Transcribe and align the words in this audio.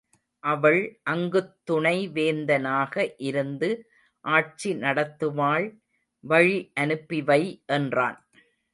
அவள் 0.43 0.79
அங்குத் 1.03 1.51
துணைவேந்தனாக 1.71 2.95
இருந்து 3.19 3.69
ஆட்சி 4.25 4.73
நடத்துவாள் 4.75 5.67
வழி 6.23 6.71
அனுப்பிவை 6.79 7.41
என்றான். 7.71 8.19